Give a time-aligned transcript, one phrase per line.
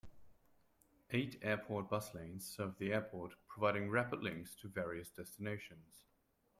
[1.11, 6.05] Eight airport bus lines serve the airport, providing rapid links to various destinations.